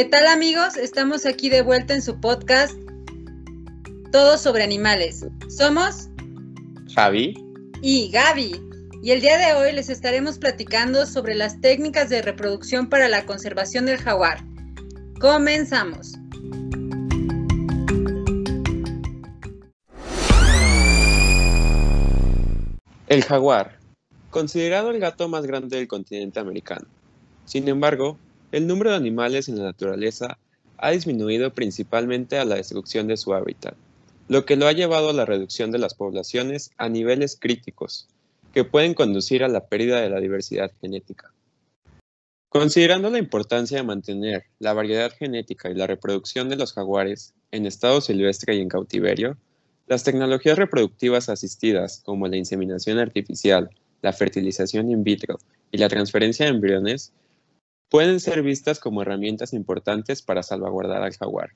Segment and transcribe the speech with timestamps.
[0.00, 0.78] ¿Qué tal amigos?
[0.78, 2.72] Estamos aquí de vuelta en su podcast
[4.10, 5.26] Todo sobre animales.
[5.50, 6.08] Somos
[6.94, 7.34] Javi
[7.82, 8.58] y Gaby.
[9.02, 13.26] Y el día de hoy les estaremos platicando sobre las técnicas de reproducción para la
[13.26, 14.42] conservación del jaguar.
[15.20, 16.14] Comenzamos.
[23.06, 23.78] El jaguar,
[24.30, 26.86] considerado el gato más grande del continente americano.
[27.44, 28.16] Sin embargo,
[28.52, 30.38] el número de animales en la naturaleza
[30.78, 33.74] ha disminuido principalmente a la destrucción de su hábitat,
[34.28, 38.08] lo que lo ha llevado a la reducción de las poblaciones a niveles críticos,
[38.52, 41.32] que pueden conducir a la pérdida de la diversidad genética.
[42.48, 47.66] Considerando la importancia de mantener la variedad genética y la reproducción de los jaguares en
[47.66, 49.36] estado silvestre y en cautiverio,
[49.86, 53.70] las tecnologías reproductivas asistidas como la inseminación artificial,
[54.02, 55.38] la fertilización in vitro
[55.70, 57.12] y la transferencia de embriones
[57.90, 61.50] pueden ser vistas como herramientas importantes para salvaguardar al jaguar.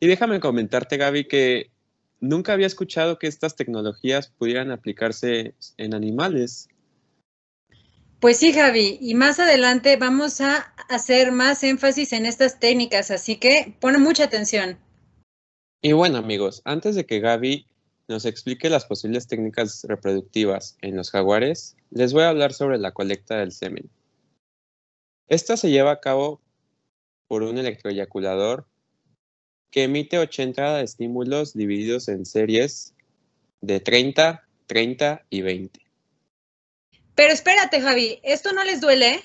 [0.00, 1.70] Y déjame comentarte, Gaby, que
[2.20, 6.68] nunca había escuchado que estas tecnologías pudieran aplicarse en animales.
[8.20, 13.36] Pues sí, Javi, y más adelante vamos a hacer más énfasis en estas técnicas, así
[13.36, 14.78] que pone mucha atención.
[15.82, 17.66] Y bueno, amigos, antes de que Gaby
[18.08, 22.92] nos explique las posibles técnicas reproductivas en los jaguares, les voy a hablar sobre la
[22.92, 23.90] colecta del semen.
[25.28, 26.40] Esta se lleva a cabo
[27.28, 28.66] por un electroeyaculador
[29.70, 32.94] que emite 80 estímulos divididos en series
[33.60, 35.80] de 30, 30 y 20.
[37.14, 39.20] Pero espérate, Javi, ¿esto no les duele?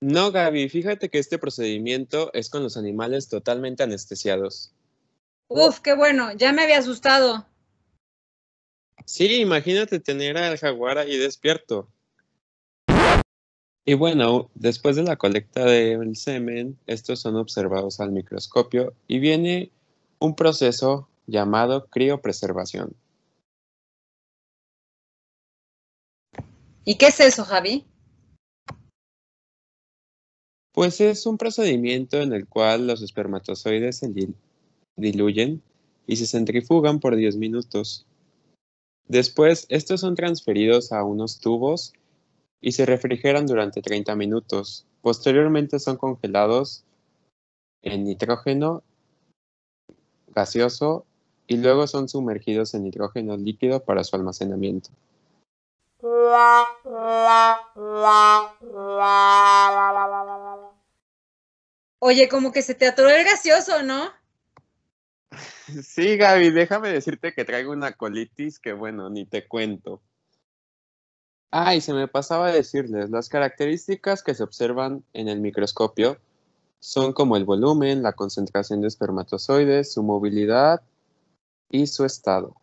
[0.00, 4.72] No, Gaby, fíjate que este procedimiento es con los animales totalmente anestesiados.
[5.48, 7.46] Uf, qué bueno, ya me había asustado.
[9.04, 11.88] Sí, imagínate tener al jaguar ahí despierto.
[13.88, 19.70] Y bueno, después de la colecta del semen, estos son observados al microscopio y viene
[20.18, 22.96] un proceso llamado criopreservación.
[26.84, 27.84] ¿Y qué es eso, Javi?
[30.72, 34.12] Pues es un procedimiento en el cual los espermatozoides se
[34.96, 35.62] diluyen
[36.08, 38.04] y se centrifugan por 10 minutos.
[39.06, 41.92] Después, estos son transferidos a unos tubos
[42.60, 44.86] y se refrigeran durante 30 minutos.
[45.02, 46.84] Posteriormente son congelados
[47.82, 48.82] en nitrógeno
[50.28, 51.06] gaseoso
[51.46, 54.90] y luego son sumergidos en nitrógeno líquido para su almacenamiento.
[61.98, 64.10] Oye, como que se te atoró el gaseoso, ¿no?
[65.82, 70.00] Sí, Gaby, déjame decirte que traigo una colitis que bueno, ni te cuento.
[71.52, 76.18] Ah, y se me pasaba a decirles, las características que se observan en el microscopio
[76.80, 80.82] son como el volumen, la concentración de espermatozoides, su movilidad
[81.70, 82.56] y su estado.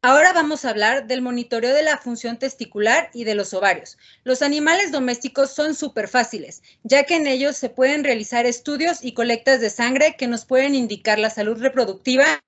[0.00, 3.98] Ahora vamos a hablar del monitoreo de la función testicular y de los ovarios.
[4.22, 9.12] Los animales domésticos son súper fáciles, ya que en ellos se pueden realizar estudios y
[9.12, 12.40] colectas de sangre que nos pueden indicar la salud reproductiva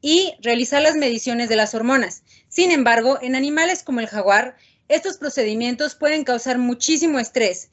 [0.00, 2.22] y realizar las mediciones de las hormonas.
[2.48, 4.56] Sin embargo, en animales como el jaguar,
[4.88, 7.70] estos procedimientos pueden causar muchísimo estrés,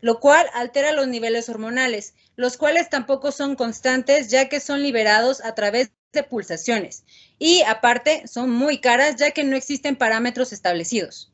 [0.00, 5.42] lo cual altera los niveles hormonales, los cuales tampoco son constantes ya que son liberados
[5.44, 7.04] a través de pulsaciones
[7.38, 11.32] y aparte son muy caras ya que no existen parámetros establecidos.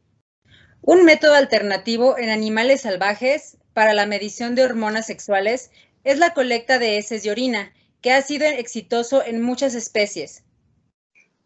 [0.82, 5.70] Un método alternativo en animales salvajes para la medición de hormonas sexuales
[6.04, 10.44] es la colecta de heces y orina, que ha sido exitoso en muchas especies.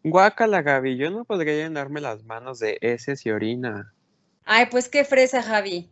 [0.03, 3.93] Guácala, Gaby, yo no podría llenarme las manos de heces y orina.
[4.45, 5.89] Ay, pues qué fresa, Javi.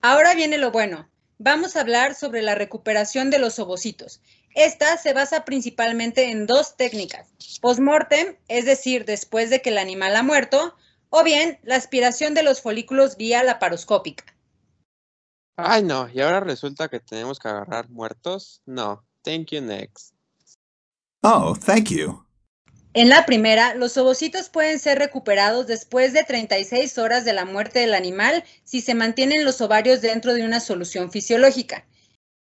[0.00, 1.08] Ahora viene lo bueno.
[1.38, 4.20] Vamos a hablar sobre la recuperación de los ovocitos.
[4.54, 7.28] Esta se basa principalmente en dos técnicas.
[7.60, 10.74] Postmortem, es decir, después de que el animal ha muerto,
[11.10, 14.24] o bien la aspiración de los folículos vía laparoscópica.
[15.60, 18.62] Ay, no, y ahora resulta que tenemos que agarrar muertos.
[18.64, 20.14] No, thank you next.
[21.22, 22.24] Oh, thank you.
[22.94, 27.80] En la primera, los ovocitos pueden ser recuperados después de 36 horas de la muerte
[27.80, 31.88] del animal si se mantienen los ovarios dentro de una solución fisiológica.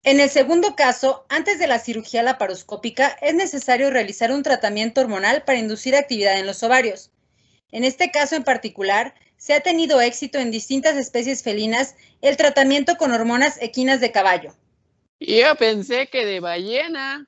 [0.03, 5.43] En el segundo caso, antes de la cirugía laparoscópica, es necesario realizar un tratamiento hormonal
[5.43, 7.11] para inducir actividad en los ovarios.
[7.69, 12.95] En este caso en particular, se ha tenido éxito en distintas especies felinas el tratamiento
[12.95, 14.55] con hormonas equinas de caballo.
[15.19, 17.25] Yo pensé que de ballena.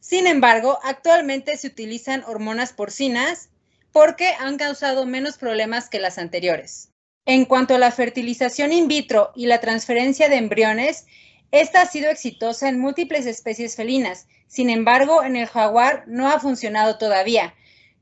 [0.00, 3.50] Sin embargo, actualmente se utilizan hormonas porcinas
[3.92, 6.90] porque han causado menos problemas que las anteriores.
[7.24, 11.06] En cuanto a la fertilización in vitro y la transferencia de embriones,
[11.52, 14.26] esta ha sido exitosa en múltiples especies felinas.
[14.48, 17.54] Sin embargo, en el jaguar no ha funcionado todavía.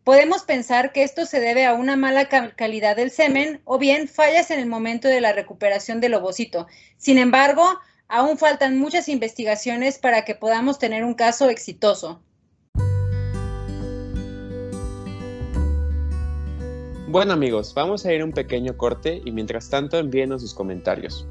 [0.05, 4.51] Podemos pensar que esto se debe a una mala calidad del semen o bien fallas
[4.51, 6.67] en el momento de la recuperación del ovocito.
[6.99, 7.65] Sin embargo,
[8.07, 12.23] aún faltan muchas investigaciones para que podamos tener un caso exitoso.
[17.09, 21.27] Bueno amigos, vamos a ir a un pequeño corte y mientras tanto envíenos sus comentarios.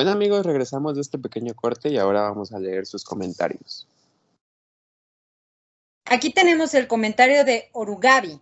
[0.00, 3.86] Bueno amigos, regresamos de este pequeño corte y ahora vamos a leer sus comentarios.
[6.06, 8.40] Aquí tenemos el comentario de Orugabi.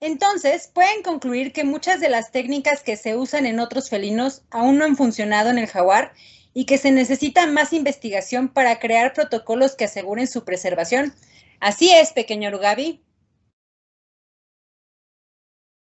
[0.00, 4.76] Entonces, pueden concluir que muchas de las técnicas que se usan en otros felinos aún
[4.76, 6.12] no han funcionado en el jaguar
[6.52, 11.14] y que se necesita más investigación para crear protocolos que aseguren su preservación.
[11.60, 13.02] Así es, pequeño Orugabi.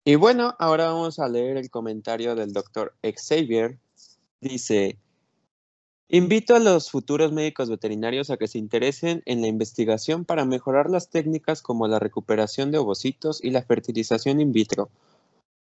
[0.05, 3.81] Y bueno, ahora vamos a leer el comentario del doctor Xavier.
[4.43, 4.99] Dice,
[6.09, 10.91] Invito a los futuros médicos veterinarios a que se interesen en la investigación para mejorar
[10.91, 14.91] las técnicas como la recuperación de ovocitos y la fertilización in vitro,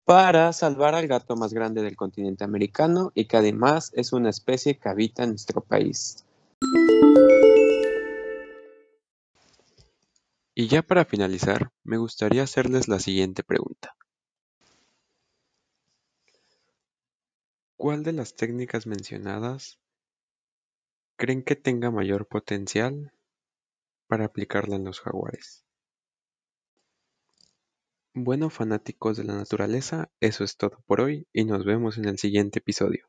[0.04, 4.78] para salvar al gato más grande del continente americano y que además es una especie
[4.78, 6.26] que habita en nuestro país.
[10.56, 13.96] Y ya para finalizar, me gustaría hacerles la siguiente pregunta.
[17.78, 19.80] ¿Cuál de las técnicas mencionadas
[21.18, 23.14] creen que tenga mayor potencial
[24.08, 25.66] para aplicarla en los jaguares.
[28.14, 32.18] Bueno fanáticos de la naturaleza, eso es todo por hoy y nos vemos en el
[32.18, 33.08] siguiente episodio.